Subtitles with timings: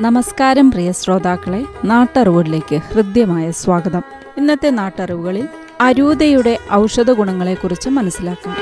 [0.00, 4.02] നമസ്കാരം പ്രിയ ശ്രോതാക്കളെ നാട്ടറിവുകളിലേക്ക് ഹൃദ്യമായ സ്വാഗതം.
[4.36, 5.48] ഇന്നത്തെ നാട്ടറിവുകളിൽ
[5.80, 8.56] അരൂതയുടെ ഔഷധ ഗുണങ്ങളെക്കുറിച്ച് മനസ്സിലാക്കാം.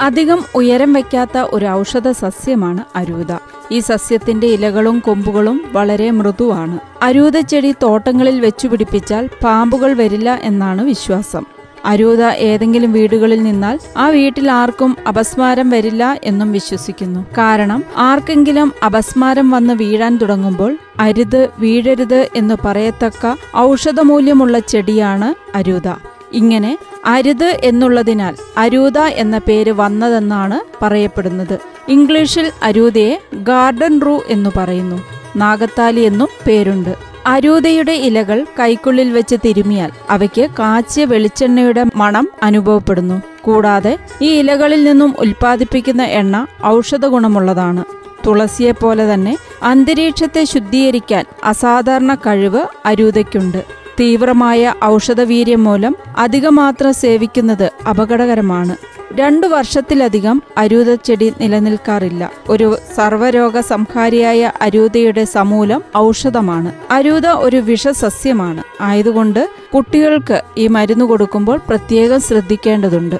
[0.00, 3.38] അധികം ഉയരം വയ്ക്കാത്ത ഒരു ഔഷധ സസ്യമാണ് അരൂത.
[3.72, 6.78] ഈ സസ്യത്തിന്റെ ഇലകളും കൊമ്പുകളും വളരെ മൃദുവാണ്.
[7.02, 11.46] അരൂത ചെടി തോട്ടങ്ങളിൽ വെച്ചുപിടിപ്പിച്ചാൽ പാമ്പുകൾ വരില്ല എന്നാണ് വിശ്വാസം.
[11.84, 17.26] അരൂത ഏതെങ്കിലും വീടുകളിൽ നിന്നാൽ ആ വീട്ടിൽ ആർക്കും അപസ്മാരം വരില്ല എന്നും വിശ്വസിക്കുന്നു.
[17.38, 25.94] കാരണം ആർക്കെങ്കിലും അപസ്മാരം വന്ന് വീഴാൻ തുടങ്ങുമ്പോൾ അരുത് വീഴരുത് എന്ന് പറയത്തക്ക ഔഷധമൂല്യമുള്ള ചെടിയാണ് അരൂത.
[26.32, 31.58] ഇങ്ങനെ അരുത് എന്നുള്ളതിനാൽ അരൂത എന്ന പേര് വന്നതെന്നാണ് പറയപ്പെടുന്നത്.
[31.88, 35.02] ഇംഗ്ലീഷിൽ അരൂതയെ ഗാർഡൻ റൂ എന്നു പറയുന്നു.
[35.36, 37.13] നാഗത്താലി എന്നും പേരുണ്ട്.
[37.26, 43.22] അരൂതയുടെ ഇലകൾ കൈക്കുള്ളിൽ വെച്ച് തിരുമിയാൽ അവയ്ക്ക് കാച്ചിയ വെളിച്ചെണ്ണയുടെ മണം അനുഭവപ്പെടുന്നു.
[43.42, 47.84] കൂടാതെ ഈ ഇലകളിൽ നിന്നും ഉൽപ്പാദിപ്പിക്കുന്ന എണ്ണ ഔഷധ ഗുണമുള്ളതാണ്.
[48.26, 53.83] തുളസിയെ പോലെ തന്നെ അന്തരീക്ഷത്തെ ശുദ്ധീകരിക്കാൻ അസാധാരണ കഴിവ് അരൂതയ്ക്കുണ്ട്.
[54.00, 58.76] തീവ്രമായ ഔഷധവീര്യം മൂലം അധികമാത്രം സേവിക്കുന്നത് അപകടകരമാണ്.
[59.14, 62.30] രണ്ടു വർഷത്തിലധികം അരൂതച്ചെടി നിലനിൽക്കാറില്ല.
[62.48, 66.72] ഒരു സർവരോഗ സംഹാരിയായ അരൂതയുടെ സമൂലം ഔഷധമാണ്.
[66.90, 68.62] അരൂത ഒരു വിഷസസ്യമാണ്.
[68.80, 73.16] ആയതുകൊണ്ട് കുട്ടികൾക്ക് ഈ മരുന്ന് കൊടുക്കുമ്പോൾ പ്രത്യേകം ശ്രദ്ധിക്കേണ്ടതുണ്ട്.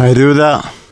[0.00, 0.42] അരൂത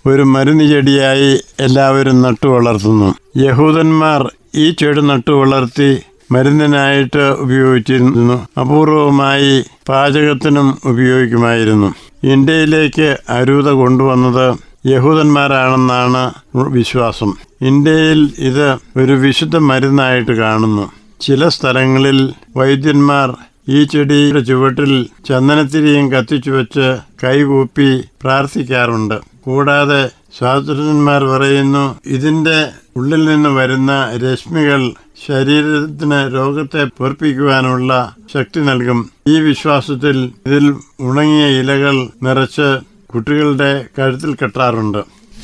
[0.06, 3.14] ഒരു മരുന്ന് ചെടിയായി എല്ലാവരും നട്ടു വളർത്തുന്നു.
[3.36, 8.48] യഹൂദന്മാർ ഈ ചെടി നട്ടു വളർത്തി മരുന്നിനായിട്ട് ഉപയോഗിച്ചിരുന്നു.
[8.60, 11.94] അപൂർവമായി പാചകത്തിനും ഉപയോഗിക്കുമായിരുന്നു.
[12.24, 16.22] ഇന്ത്യയിലേക്ക് അരൂത കൊണ്ടുവന്നത് യഹൂദന്മാരാണെന്നാണ്
[16.56, 17.32] വിശ്വാസം.
[17.62, 20.90] ഇന്ത്യയിൽ ഇത് ഒരു വിശുദ്ധ മരുന്നായിട്ട് കാണുന്നു.
[21.20, 23.36] ചില സ്ഥലങ്ങളിൽ വൈദ്യന്മാർ
[23.68, 29.14] ഈ ചെടിയുടെ ചുവട്ടിൽ ചന്ദനത്തിരിയും കത്തിച്ചു വെച്ച് കൈകൂപ്പി പ്രാർത്ഥിക്കാറുണ്ട്.
[29.44, 34.92] കൂടാതെ ശാസ്ത്രജ്ഞന്മാർ പറയുന്നു ഇതിന്റെ ഉള്ളിൽ നിന്ന് വരുന്ന രശ്മികൾ
[35.24, 39.10] ശരീരത്തിന് രോഗത്തെ പൊറപ്പിക്കുവാനുള്ള ശക്തി നൽകും.
[39.26, 42.78] ഈ വിശ്വാസത്തിൽ ഇതിൽ ഉണങ്ങിയ ഇലകൾ നിറച്ച്
[43.14, 44.98] കുട്ടികളുടെ കഴുത്തിൽ കെട്ടാറുണ്ട്.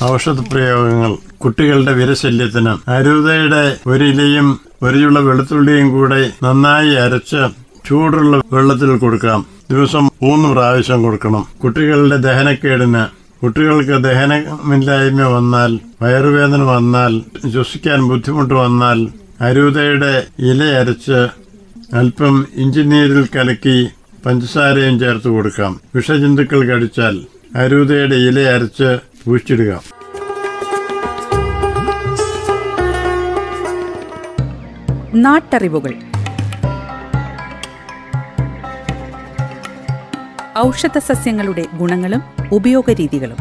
[0.04, 2.90] ഔഷധ പ്രയോഗങ്ങൾ കുട്ടികളുടെ വിരശല്യത്തിന്.
[2.90, 7.48] അരുതയുടെ ഒരിലയും ഒരിയുള്ള വെളുത്തുള്ളിയും കൂടെ നന്നായി അരച്ച്
[7.88, 9.46] ചൂടുള്ള വെള്ളത്തിൽ കൊടുക്കാം.
[9.70, 11.46] ദിവസം മൂന്ന് പ്രാവശ്യം കൊടുക്കണം.
[11.64, 13.22] കുട്ടികളുടെ ദഹനക്കേടിന്.
[13.42, 17.22] കുട്ടികൾക്ക് ദഹനമില്ലായ്മ വന്നാൽ വയറുവേദന വന്നാൽ
[17.52, 19.08] ശ്വസിക്കാൻ ബുദ്ധിമുട്ട് വന്നാൽ
[19.46, 21.20] അരൂതയുടെ ഇല അരച്ച്
[22.00, 23.78] അല്പം ഇഞ്ചിനീരിൽ കലക്കി
[24.26, 25.72] പഞ്ചസാരയും ചേർത്ത് കൊടുക്കാം.
[25.94, 27.14] വിഷജന്തുക്കൾ കടിച്ചാൽ
[27.56, 28.90] അരൂതയുടെ ഇല അരച്ച്
[29.24, 29.72] പൂച്ചിടുക
[35.24, 35.94] നാട്ടറിവുകൾ.
[40.58, 43.40] ഔഷധ സസ്യങ്ങളുടെ ഗുണങ്ങളും ഉപയോഗരീതികളും.